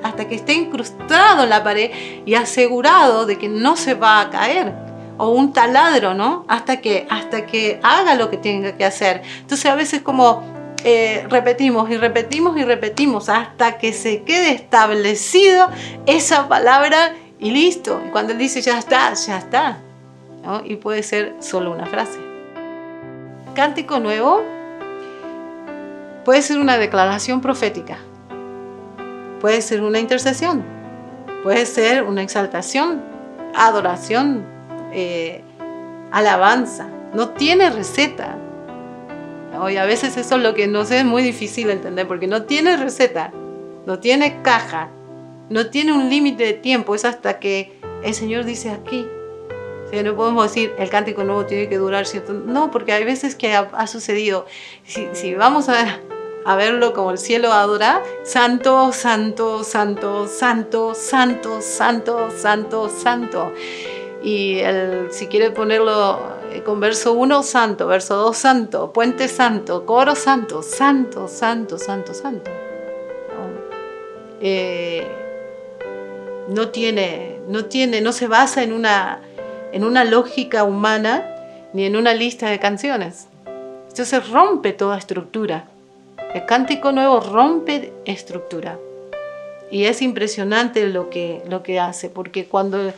hasta 0.03 0.27
que 0.27 0.35
esté 0.35 0.53
incrustado 0.53 1.43
en 1.43 1.49
la 1.49 1.63
pared 1.63 1.91
y 2.25 2.33
asegurado 2.33 3.25
de 3.25 3.37
que 3.37 3.47
no 3.47 3.75
se 3.75 3.93
va 3.93 4.19
a 4.19 4.29
caer 4.29 4.73
o 5.17 5.29
un 5.29 5.53
taladro, 5.53 6.13
¿no? 6.13 6.43
Hasta 6.47 6.81
que, 6.81 7.05
hasta 7.09 7.45
que 7.45 7.79
haga 7.83 8.15
lo 8.15 8.29
que 8.29 8.37
tenga 8.37 8.75
que 8.75 8.83
hacer. 8.83 9.21
Entonces 9.41 9.65
a 9.67 9.75
veces 9.75 10.01
como 10.01 10.43
eh, 10.83 11.25
repetimos 11.29 11.89
y 11.89 11.97
repetimos 11.97 12.57
y 12.57 12.63
repetimos 12.63 13.29
hasta 13.29 13.77
que 13.77 13.93
se 13.93 14.23
quede 14.23 14.51
establecido 14.51 15.69
esa 16.07 16.47
palabra 16.49 17.13
y 17.39 17.51
listo. 17.51 18.01
Cuando 18.11 18.33
él 18.33 18.39
dice 18.39 18.61
ya 18.61 18.79
está, 18.79 19.13
ya 19.13 19.37
está. 19.37 19.77
Y 20.65 20.75
puede 20.75 21.03
ser 21.03 21.35
solo 21.39 21.71
una 21.71 21.85
frase. 21.85 22.19
Cántico 23.55 23.99
nuevo 23.99 24.43
Puede 26.25 26.41
ser 26.41 26.59
una 26.59 26.77
declaración 26.77 27.41
profética, 27.41 27.97
puede 29.41 29.61
ser 29.61 29.81
una 29.81 29.99
intercesión, 29.99 30.63
puede 31.43 31.65
ser 31.65 32.03
una 32.03 32.23
exaltación, 32.23 33.01
adoración, 33.53 34.45
eh, 34.93 35.43
alabanza. 36.11 36.87
No 37.13 37.29
tiene 37.31 37.69
receta. 37.69 38.37
Hoy 39.59 39.75
a 39.75 39.85
veces 39.85 40.15
eso 40.15 40.37
es 40.37 40.41
lo 40.41 40.53
que 40.53 40.67
no 40.67 40.85
sé, 40.85 40.99
es 40.99 41.05
muy 41.05 41.21
difícil 41.23 41.69
entender 41.69 42.07
porque 42.07 42.27
no 42.27 42.43
tiene 42.43 42.77
receta, 42.77 43.31
no 43.85 43.99
tiene 43.99 44.41
caja, 44.41 44.89
no 45.49 45.67
tiene 45.69 45.91
un 45.91 46.09
límite 46.09 46.45
de 46.45 46.53
tiempo, 46.53 46.95
es 46.95 47.03
hasta 47.03 47.39
que 47.39 47.79
el 48.01 48.13
Señor 48.13 48.45
dice 48.45 48.71
aquí. 48.71 49.05
no 50.03 50.15
podemos 50.15 50.45
decir 50.45 50.73
el 50.79 50.89
cántico 50.89 51.23
nuevo 51.25 51.45
tiene 51.45 51.67
que 51.67 51.77
durar 51.77 52.05
cierto. 52.05 52.33
No, 52.33 52.71
porque 52.71 52.93
hay 52.93 53.03
veces 53.03 53.35
que 53.35 53.53
ha, 53.53 53.87
sucedido. 53.87 54.45
Si, 54.85 55.07
si, 55.11 55.35
vamos 55.35 55.69
a, 55.69 55.99
a 56.45 56.55
verlo 56.55 56.93
como 56.93 57.11
el 57.11 57.17
cielo 57.17 57.51
adora, 57.51 58.03
santo, 58.23 58.91
santo, 58.91 59.63
santo, 59.63 60.27
santo, 60.27 60.93
santo, 60.95 61.61
santo, 61.61 62.29
santo, 62.31 62.89
santo. 62.89 63.53
Y 64.23 64.59
el, 64.59 65.07
si 65.11 65.27
quiere 65.27 65.51
ponerlo 65.51 66.19
eh, 66.51 66.61
con 66.63 66.79
verso 66.79 67.13
1, 67.13 67.43
santo, 67.43 67.87
verso 67.87 68.15
2, 68.15 68.37
santo, 68.37 68.93
puente 68.93 69.27
santo, 69.27 69.85
coro 69.85 70.15
santo, 70.15 70.61
santo, 70.61 71.27
santo, 71.27 71.77
santo, 71.77 72.13
santo. 72.13 72.51
No, 72.51 73.49
eh, 74.39 75.07
no 76.49 76.69
tiene, 76.69 77.39
no 77.47 77.65
tiene, 77.65 78.01
no 78.01 78.11
se 78.11 78.27
basa 78.27 78.63
en 78.63 78.71
una, 78.73 79.21
en 79.71 79.83
una 79.83 80.03
lógica 80.03 80.63
humana 80.63 81.29
ni 81.73 81.85
en 81.85 81.95
una 81.95 82.13
lista 82.13 82.49
de 82.49 82.59
canciones. 82.59 83.27
Entonces 83.89 84.29
rompe 84.29 84.73
toda 84.73 84.97
estructura. 84.97 85.67
El 86.33 86.45
cántico 86.45 86.91
nuevo 86.91 87.19
rompe 87.19 87.93
estructura. 88.05 88.79
Y 89.69 89.85
es 89.85 90.01
impresionante 90.01 90.87
lo 90.87 91.09
que, 91.09 91.43
lo 91.47 91.61
que 91.61 91.79
hace, 91.79 92.09
porque 92.09 92.45
cuando 92.45 92.91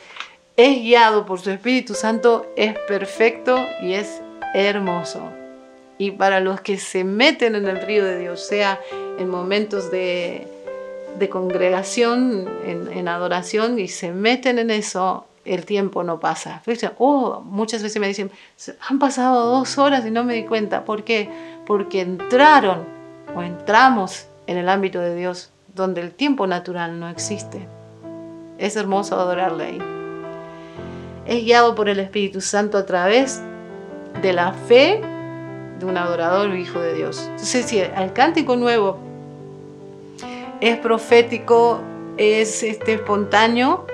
es 0.57 0.77
guiado 0.77 1.25
por 1.25 1.41
su 1.41 1.51
Espíritu 1.51 1.95
Santo 1.95 2.45
es 2.55 2.77
perfecto 2.87 3.57
y 3.81 3.93
es 3.93 4.21
hermoso. 4.53 5.21
Y 5.97 6.11
para 6.11 6.39
los 6.39 6.61
que 6.61 6.77
se 6.77 7.03
meten 7.03 7.55
en 7.55 7.67
el 7.67 7.81
río 7.81 8.05
de 8.05 8.19
Dios, 8.19 8.45
sea 8.45 8.79
en 9.19 9.29
momentos 9.29 9.91
de, 9.91 10.47
congregación, 11.29 12.49
en, 12.65 13.07
adoración, 13.07 13.79
y 13.79 13.89
se 13.89 14.11
meten 14.11 14.59
en 14.59 14.71
eso, 14.71 15.25
el 15.43 15.65
tiempo 15.65 16.03
no 16.03 16.21
pasa. 16.21 16.61
Oh, 16.97 17.41
muchas 17.41 17.83
veces 17.83 17.99
me 17.99 18.07
dicen, 18.07 18.31
han 18.87 18.99
pasado 18.99 19.45
dos 19.57 19.77
horas 19.77 20.05
y 20.05 20.11
no 20.11 20.23
me 20.23 20.35
di 20.35 20.43
cuenta. 20.43 20.85
¿Por 20.85 21.03
qué? 21.03 21.29
Porque 21.65 22.01
entraron 22.01 22.94
o 23.33 23.41
entramos 23.41 24.27
en 24.47 24.57
el 24.57 24.69
ámbito 24.69 24.99
de 24.99 25.15
Dios 25.15 25.51
donde 25.73 26.01
el 26.01 26.11
tiempo 26.11 26.47
natural 26.47 26.99
no 26.99 27.09
existe. 27.09 27.67
Es 28.57 28.75
hermoso 28.75 29.15
adorarle 29.15 29.65
ahí. 29.65 29.81
Es 31.25 31.43
guiado 31.43 31.75
por 31.75 31.89
el 31.89 31.99
Espíritu 31.99 32.39
Santo 32.39 32.77
a 32.77 32.85
través 32.85 33.41
de 34.21 34.33
la 34.33 34.53
fe 34.53 35.01
de 35.79 35.85
un 35.85 35.97
adorador 35.97 36.55
hijo 36.55 36.79
de 36.79 36.93
Dios. 36.93 37.19
Entonces, 37.31 37.65
si 37.65 37.79
el 37.79 38.13
cántico 38.13 38.55
nuevo 38.55 38.97
es 40.61 40.77
profético, 40.77 41.81
es 42.17 42.63
este, 42.63 42.93
espontáneo, 42.93 43.85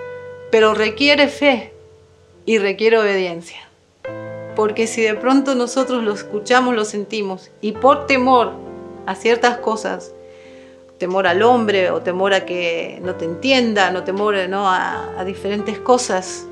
pero 0.51 0.75
requiere 0.75 1.27
fe 1.27 1.73
y 2.45 2.59
requiere 2.59 2.99
obediencia. 2.99 3.67
Porque 4.55 4.85
si 4.85 5.01
de 5.01 5.15
pronto 5.15 5.55
nosotros 5.55 6.03
lo 6.03 6.13
escuchamos, 6.13 6.75
lo 6.75 6.85
sentimos, 6.85 7.49
y 7.61 7.71
por 7.71 8.05
temor 8.05 8.53
a 9.05 9.15
ciertas 9.15 9.57
cosas, 9.57 10.13
temor 10.97 11.27
al 11.27 11.41
hombre 11.41 11.91
o 11.91 12.01
temor 12.01 12.33
a 12.33 12.45
que 12.45 12.99
no 13.01 13.15
te 13.15 13.25
entienda, 13.25 13.91
no 13.91 14.03
temor 14.03 14.35
¿no? 14.49 14.69
A, 14.69 15.19
a 15.19 15.25
diferentes 15.25 15.79
cosas, 15.79 16.45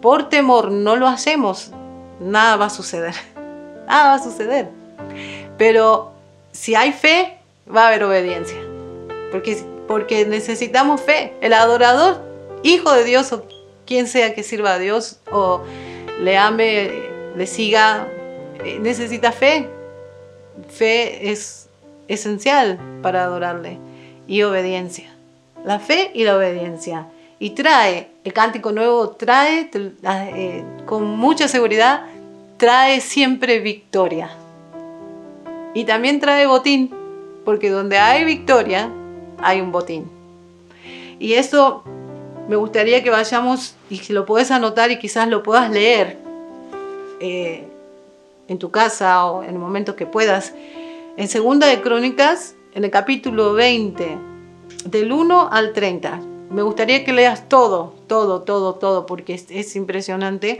por 0.00 0.28
temor 0.28 0.70
no 0.70 0.96
lo 0.96 1.06
hacemos, 1.08 1.70
nada 2.20 2.56
va 2.56 2.66
a 2.66 2.70
suceder, 2.70 3.14
nada 3.86 4.08
va 4.08 4.14
a 4.14 4.22
suceder. 4.22 4.68
Pero 5.58 6.12
si 6.52 6.74
hay 6.74 6.92
fe, 6.92 7.38
va 7.74 7.84
a 7.84 7.88
haber 7.88 8.04
obediencia, 8.04 8.58
porque, 9.30 9.62
porque 9.88 10.26
necesitamos 10.26 11.00
fe. 11.00 11.34
El 11.40 11.52
adorador, 11.52 12.20
hijo 12.62 12.92
de 12.92 13.04
Dios 13.04 13.32
o 13.32 13.44
quien 13.86 14.06
sea 14.06 14.34
que 14.34 14.42
sirva 14.42 14.74
a 14.74 14.78
Dios 14.78 15.18
o 15.30 15.62
le 16.20 16.36
ame, 16.36 17.10
le 17.36 17.46
siga, 17.46 18.06
eh, 18.64 18.78
necesita 18.80 19.32
fe. 19.32 19.68
Fe 20.68 21.30
es 21.30 21.61
esencial 22.08 22.78
para 23.02 23.24
adorarle 23.24 23.78
y 24.26 24.42
obediencia. 24.42 25.10
La 25.64 25.78
fe 25.78 26.10
y 26.14 26.24
la 26.24 26.36
obediencia. 26.36 27.06
Y 27.38 27.50
trae 27.50 28.08
El 28.24 28.32
cántico 28.32 28.70
nuevo 28.70 29.10
trae, 29.10 29.68
eh, 29.74 30.64
con 30.86 31.04
mucha 31.04 31.48
seguridad, 31.48 32.06
trae 32.56 33.00
siempre 33.00 33.58
victoria. 33.58 34.30
Y 35.74 35.84
también 35.84 36.20
trae 36.20 36.46
botín, 36.46 36.94
porque 37.44 37.70
donde 37.70 37.98
hay 37.98 38.24
victoria, 38.24 38.90
hay 39.38 39.60
un 39.60 39.72
botín. 39.72 40.08
Y 41.18 41.32
eso 41.32 41.82
me 42.48 42.56
gustaría 42.56 43.02
que 43.02 43.10
vayamos, 43.10 43.74
y 43.90 43.98
si 43.98 44.12
lo 44.12 44.24
puedes 44.24 44.50
anotar 44.50 44.90
y 44.90 44.98
quizás 44.98 45.28
lo 45.28 45.42
puedas 45.42 45.70
leer 45.70 46.18
eh, 47.20 47.64
en 48.48 48.58
tu 48.58 48.70
casa 48.70 49.24
o 49.26 49.42
en 49.42 49.50
el 49.50 49.58
momento 49.58 49.96
que 49.96 50.06
puedas, 50.06 50.52
en 51.16 51.28
Segunda 51.28 51.66
de 51.66 51.80
Crónicas, 51.80 52.54
en 52.74 52.84
el 52.84 52.90
capítulo 52.90 53.52
20, 53.52 54.18
del 54.86 55.12
1 55.12 55.48
al 55.52 55.72
30. 55.72 56.20
Me 56.50 56.62
gustaría 56.62 57.04
que 57.04 57.12
leas 57.12 57.48
todo, 57.48 57.94
todo, 58.06 58.42
todo, 58.42 58.74
todo, 58.74 59.06
porque 59.06 59.34
es, 59.34 59.76
impresionante. 59.76 60.58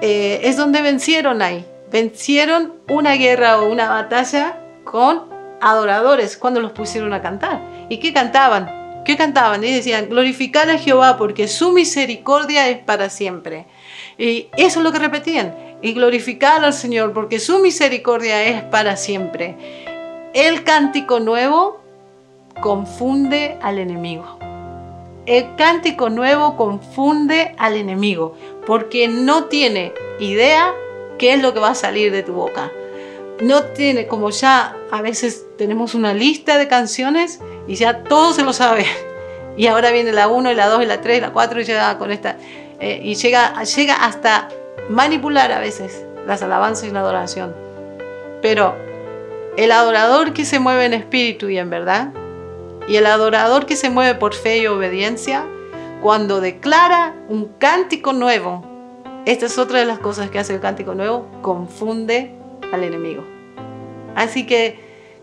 Eh, 0.00 0.40
es 0.42 0.56
donde 0.56 0.82
vencieron 0.82 1.42
ahí. 1.42 1.64
Vencieron 1.90 2.74
una 2.88 3.14
guerra 3.14 3.60
o 3.60 3.70
una 3.70 3.88
batalla 3.88 4.58
con 4.84 5.22
adoradores 5.60 6.36
cuando 6.36 6.60
los 6.60 6.72
pusieron 6.72 7.12
a 7.12 7.22
cantar. 7.22 7.86
¿Y 7.88 7.98
qué 7.98 8.12
cantaban? 8.12 9.02
¿Qué 9.04 9.16
cantaban? 9.16 9.62
Y 9.62 9.72
decían, 9.72 10.08
glorificar 10.08 10.68
a 10.70 10.78
Jehová 10.78 11.16
porque 11.16 11.46
su 11.46 11.72
misericordia 11.72 12.68
es 12.68 12.78
para 12.78 13.10
siempre. 13.10 13.66
Y 14.18 14.48
eso 14.56 14.80
es 14.80 14.84
lo 14.84 14.92
que 14.92 14.98
repetían. 14.98 15.54
Y 15.84 15.92
glorificar 15.92 16.64
al 16.64 16.72
Señor 16.72 17.12
porque 17.12 17.38
su 17.38 17.58
misericordia 17.58 18.42
es 18.44 18.62
para 18.62 18.96
siempre. 18.96 19.54
El 20.32 20.64
cántico 20.64 21.20
nuevo 21.20 21.78
confunde 22.62 23.58
al 23.60 23.78
enemigo. 23.78 24.38
El 25.26 25.54
cántico 25.56 26.08
nuevo 26.08 26.56
confunde 26.56 27.54
al 27.58 27.76
enemigo 27.76 28.34
porque 28.66 29.08
no 29.08 29.44
tiene 29.44 29.92
idea 30.20 30.72
qué 31.18 31.34
es 31.34 31.42
lo 31.42 31.52
que 31.52 31.60
va 31.60 31.72
a 31.72 31.74
salir 31.74 32.10
de 32.12 32.22
tu 32.22 32.32
boca. 32.32 32.72
No 33.42 33.64
tiene, 33.64 34.06
como 34.06 34.30
ya 34.30 34.74
a 34.90 35.02
veces 35.02 35.44
tenemos 35.58 35.94
una 35.94 36.14
lista 36.14 36.56
de 36.56 36.66
canciones 36.66 37.40
y 37.68 37.74
ya 37.74 38.04
todo 38.04 38.32
se 38.32 38.42
lo 38.42 38.54
sabe. 38.54 38.86
Y 39.56 39.66
ahora 39.66 39.90
viene 39.92 40.12
la 40.12 40.28
1 40.28 40.50
y 40.50 40.54
la 40.54 40.66
2 40.66 40.82
y 40.82 40.86
la 40.86 41.00
3 41.02 41.18
y 41.18 41.20
la 41.20 41.32
4 41.32 41.60
y 41.60 41.64
llega 41.64 41.98
con 41.98 42.10
esta. 42.10 42.38
Eh, 42.80 43.02
y 43.04 43.14
llega, 43.14 43.62
llega 43.62 43.94
hasta 43.94 44.48
manipular 44.88 45.52
a 45.52 45.60
veces 45.60 46.04
las 46.26 46.42
alabanzas 46.42 46.84
y 46.84 46.90
la 46.90 47.00
adoración. 47.00 47.54
Pero 48.42 48.74
el 49.56 49.72
adorador 49.72 50.32
que 50.32 50.44
se 50.44 50.58
mueve 50.58 50.84
en 50.86 50.94
espíritu 50.94 51.48
y 51.48 51.58
en 51.58 51.70
verdad, 51.70 52.12
y 52.88 52.96
el 52.96 53.06
adorador 53.06 53.66
que 53.66 53.76
se 53.76 53.90
mueve 53.90 54.14
por 54.14 54.34
fe 54.34 54.58
y 54.58 54.66
obediencia, 54.66 55.46
cuando 56.02 56.40
declara 56.40 57.14
un 57.28 57.46
cántico 57.58 58.12
nuevo, 58.12 58.64
esta 59.24 59.46
es 59.46 59.58
otra 59.58 59.78
de 59.78 59.86
las 59.86 59.98
cosas 59.98 60.28
que 60.28 60.38
hace 60.38 60.54
el 60.54 60.60
cántico 60.60 60.94
nuevo, 60.94 61.26
confunde 61.40 62.34
al 62.72 62.84
enemigo. 62.84 63.24
Así 64.14 64.46
que 64.46 64.78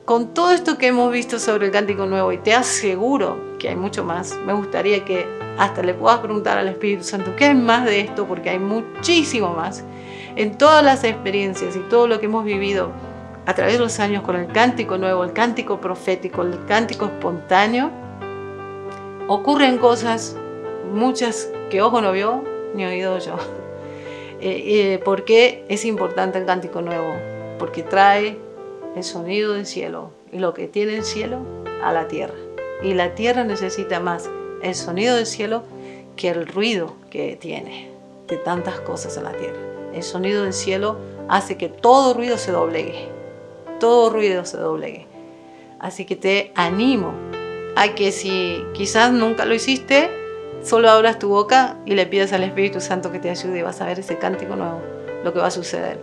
con 0.05 0.33
todo 0.33 0.51
esto 0.53 0.77
que 0.77 0.87
hemos 0.87 1.11
visto 1.11 1.37
sobre 1.37 1.67
el 1.67 1.71
cántico 1.71 2.07
nuevo, 2.07 2.31
y 2.31 2.39
te 2.39 2.53
aseguro 2.53 3.57
que 3.59 3.69
hay 3.69 3.75
mucho 3.75 4.03
más, 4.03 4.35
me 4.45 4.53
gustaría 4.53 5.05
que 5.05 5.27
hasta 5.61 5.83
le 5.83 5.93
puedas 5.93 6.19
preguntar 6.21 6.57
al 6.57 6.67
Espíritu 6.69 7.03
Santo, 7.03 7.35
¿qué 7.35 7.45
hay 7.45 7.53
más 7.53 7.85
de 7.85 7.99
esto? 7.99 8.25
Porque 8.25 8.49
hay 8.49 8.57
muchísimo 8.57 9.53
más. 9.53 9.83
En 10.35 10.57
todas 10.57 10.83
las 10.83 11.03
experiencias 11.03 11.75
y 11.75 11.79
todo 11.81 12.07
lo 12.07 12.19
que 12.19 12.25
hemos 12.25 12.43
vivido 12.43 12.89
a 13.45 13.53
través 13.53 13.73
de 13.73 13.79
los 13.79 13.99
años 13.99 14.23
con 14.23 14.35
el 14.35 14.47
cántico 14.47 14.97
nuevo, 14.97 15.23
el 15.23 15.33
cántico 15.33 15.79
profético, 15.79 16.41
el 16.41 16.65
cántico 16.65 17.05
espontáneo, 17.05 17.91
ocurren 19.27 19.77
cosas, 19.77 20.35
muchas 20.91 21.51
que 21.69 21.83
ojo 21.83 22.01
no 22.01 22.11
vio 22.11 22.43
ni 22.73 22.83
oído 22.85 23.19
yo. 23.19 23.35
Eh, 24.43 24.93
eh, 24.93 24.97
¿Por 24.97 25.23
qué 25.23 25.65
es 25.69 25.85
importante 25.85 26.39
el 26.39 26.47
cántico 26.47 26.81
nuevo? 26.81 27.13
Porque 27.59 27.83
trae 27.83 28.39
el 28.95 29.03
sonido 29.03 29.53
del 29.53 29.67
cielo 29.67 30.09
y 30.31 30.39
lo 30.39 30.55
que 30.55 30.67
tiene 30.67 30.95
el 30.95 31.03
cielo 31.03 31.45
a 31.83 31.93
la 31.93 32.07
tierra. 32.07 32.33
Y 32.81 32.95
la 32.95 33.13
tierra 33.13 33.43
necesita 33.43 33.99
más 33.99 34.31
el 34.63 34.75
sonido 34.75 35.15
del 35.15 35.25
cielo 35.25 35.63
que 36.15 36.29
el 36.29 36.47
ruido 36.47 36.95
que 37.09 37.35
tiene 37.35 37.89
de 38.27 38.37
tantas 38.37 38.79
cosas 38.81 39.17
en 39.17 39.23
la 39.23 39.31
tierra. 39.31 39.59
El 39.93 40.03
sonido 40.03 40.43
del 40.43 40.53
cielo 40.53 40.97
hace 41.27 41.57
que 41.57 41.69
todo 41.69 42.13
ruido 42.13 42.37
se 42.37 42.51
doblegue 42.51 43.21
todo 43.81 44.11
ruido 44.11 44.45
se 44.45 44.57
doblegue. 44.57 45.07
Así 45.79 46.05
que 46.05 46.15
te 46.15 46.53
animo 46.55 47.13
a 47.75 47.89
que 47.95 48.13
si 48.13 48.63
quizás 48.73 49.11
nunca 49.11 49.43
lo 49.43 49.55
hiciste, 49.55 50.09
solo 50.63 50.89
abras 50.89 51.19
tu 51.19 51.27
boca 51.27 51.75
y 51.85 51.95
le 51.95 52.05
pidas 52.05 52.31
al 52.31 52.43
Espíritu 52.43 52.79
Santo 52.79 53.11
que 53.11 53.19
te 53.19 53.29
ayude 53.29 53.59
y 53.59 53.61
vas 53.63 53.81
a 53.81 53.87
ver 53.87 53.99
ese 53.99 54.17
cántico 54.17 54.55
nuevo, 54.55 54.79
lo 55.23 55.33
que 55.33 55.39
va 55.39 55.47
a 55.47 55.51
suceder. 55.51 55.99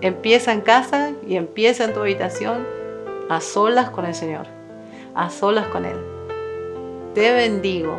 Empieza 0.00 0.52
en 0.52 0.60
casa 0.60 1.10
y 1.26 1.34
empieza 1.34 1.84
en 1.84 1.92
tu 1.92 2.00
habitación 2.00 2.64
a 3.28 3.40
solas 3.40 3.90
con 3.90 4.06
el 4.06 4.14
Señor, 4.14 4.46
a 5.14 5.28
solas 5.30 5.66
con 5.66 5.84
Él. 5.84 6.09
Te 7.14 7.32
bendigo 7.32 7.98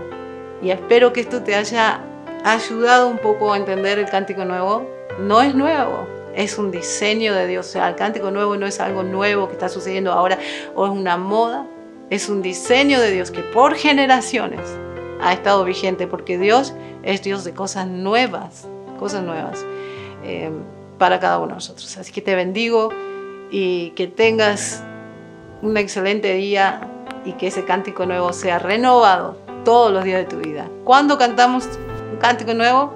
y 0.61 0.71
espero 0.71 1.11
que 1.11 1.21
esto 1.21 1.43
te 1.43 1.55
haya 1.55 2.01
ayudado 2.45 3.09
un 3.09 3.17
poco 3.17 3.51
a 3.51 3.57
entender 3.57 3.99
el 3.99 4.09
cántico 4.09 4.45
nuevo. 4.45 4.89
No 5.19 5.41
es 5.41 5.53
nuevo, 5.53 6.07
es 6.33 6.57
un 6.57 6.71
diseño 6.71 7.33
de 7.33 7.47
Dios. 7.47 7.67
O 7.67 7.71
sea, 7.71 7.89
el 7.89 7.95
cántico 7.95 8.31
nuevo 8.31 8.55
no 8.55 8.65
es 8.65 8.79
algo 8.79 9.03
nuevo 9.03 9.47
que 9.47 9.53
está 9.53 9.69
sucediendo 9.69 10.11
ahora 10.13 10.39
o 10.75 10.85
es 10.85 10.91
una 10.91 11.17
moda. 11.17 11.65
Es 12.09 12.29
un 12.29 12.41
diseño 12.41 12.99
de 12.99 13.11
Dios 13.11 13.31
que 13.31 13.41
por 13.41 13.75
generaciones 13.75 14.61
ha 15.21 15.33
estado 15.33 15.63
vigente 15.63 16.07
porque 16.07 16.37
Dios 16.37 16.73
es 17.03 17.21
Dios 17.21 17.43
de 17.43 17.53
cosas 17.53 17.87
nuevas, 17.87 18.67
cosas 18.99 19.23
nuevas 19.23 19.65
eh, 20.23 20.51
para 20.97 21.19
cada 21.19 21.37
uno 21.37 21.49
de 21.49 21.53
nosotros. 21.55 21.97
Así 21.97 22.11
que 22.11 22.21
te 22.21 22.35
bendigo 22.35 22.89
y 23.49 23.91
que 23.91 24.07
tengas 24.07 24.83
un 25.61 25.77
excelente 25.77 26.33
día 26.33 26.90
y 27.25 27.33
que 27.33 27.47
ese 27.47 27.65
cántico 27.65 28.05
nuevo 28.05 28.33
sea 28.33 28.59
renovado 28.59 29.37
todos 29.63 29.91
los 29.91 30.03
días 30.03 30.19
de 30.19 30.25
tu 30.25 30.37
vida. 30.37 30.67
Cuando 30.83 31.17
cantamos 31.17 31.67
un 32.11 32.17
cántico 32.17 32.53
nuevo, 32.53 32.93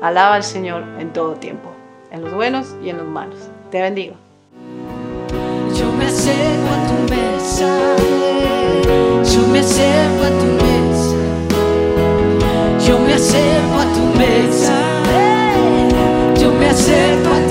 alaba 0.00 0.36
al 0.36 0.44
Señor 0.44 0.84
en 0.98 1.12
todo 1.12 1.32
tiempo, 1.34 1.70
en 2.10 2.22
los 2.22 2.32
buenos 2.32 2.74
y 2.82 2.90
en 2.90 2.98
los 2.98 3.06
malos. 3.06 3.38
Te 3.70 3.80
bendigo. 3.80 4.14
Yo 5.74 5.92
me 5.92 6.06
acerco 6.06 6.68
a 6.72 6.86
tu 6.88 6.94
mesa, 7.14 7.68
yo 9.24 9.46
me 9.48 9.60
acerco 9.60 10.24
a 10.24 10.30
tu 10.30 10.46
mesa, 10.64 11.16
yo 12.86 12.98
me 12.98 13.14
acerco 13.14 13.78
a 13.78 13.84
tu 13.92 14.18
mesa, 14.18 14.74
yo 16.40 16.52
me 16.52 16.68
acerco 16.68 17.28
a 17.28 17.32
tu 17.32 17.42
mesa. 17.42 17.47